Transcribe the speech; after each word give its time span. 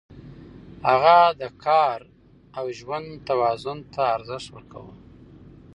هغه 0.87 1.17
د 1.41 1.43
کار 1.65 1.99
او 2.57 2.65
ژوند 2.79 3.09
توازن 3.29 3.79
ته 3.93 4.01
ارزښت 4.17 4.47
ورکاوه. 4.51 4.93